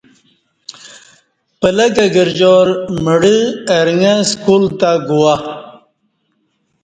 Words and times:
پلہ 1.59 1.87
گرجار 2.15 2.67
مڑاں 3.03 3.41
ارݣہ 3.77 4.13
سکول 4.29 4.63
گو 5.07 5.17
وا 5.23 5.35